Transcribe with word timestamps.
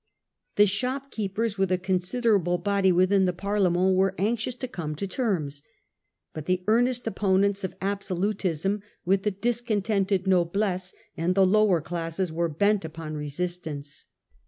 The 0.55 0.65
shopkeepers, 0.65 1.59
with 1.59 1.71
a 1.71 1.77
considerable 1.77 2.57
body 2.57 2.91
within 2.91 3.25
the 3.25 3.33
Parle 3.33 3.69
ment, 3.69 3.95
were 3.95 4.15
anxious 4.17 4.55
to 4.55 4.67
come 4.67 4.95
to 4.95 5.05
terms. 5.05 5.61
But 6.33 6.47
the 6.47 6.63
earnest 6.67 7.05
opponents 7.05 7.63
of 7.63 7.75
absolutism, 7.81 8.81
with 9.05 9.21
the 9.21 9.29
discontented 9.29 10.25
noblesse 10.25 10.91
and 11.15 11.35
the 11.35 11.45
lower 11.45 11.81
classes, 11.81 12.33
were 12.33 12.49
bent 12.49 12.83
upon 12.83 13.13
resistance. 13.13 14.07